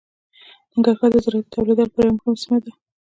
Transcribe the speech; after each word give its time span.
ننګرهار 0.73 1.09
د 1.13 1.17
زراعتي 1.25 1.49
تولیداتو 1.53 1.89
لپاره 1.91 2.03
یوه 2.07 2.15
مهمه 2.17 2.41
سیمه 2.43 2.57
ده. 2.63 2.71